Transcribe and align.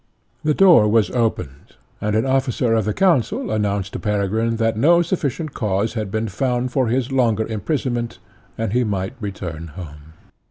The 0.43 0.55
door 0.55 0.87
was 0.89 1.11
opened, 1.11 1.75
and 2.01 2.15
an 2.15 2.25
officer 2.25 2.73
of 2.73 2.85
the 2.85 2.91
council 2.93 3.51
announced 3.51 3.93
to 3.93 3.99
Peregrine 3.99 4.55
that 4.55 4.75
no 4.75 5.03
sufficient 5.03 5.53
cause 5.53 5.93
had 5.93 6.09
been 6.09 6.27
found 6.27 6.71
for 6.71 6.87
his 6.87 7.11
longer 7.11 7.45
imprisonment, 7.45 8.17
and 8.57 8.73
he 8.73 8.83
might 8.83 9.13
return 9.19 9.67
home. 9.67 10.13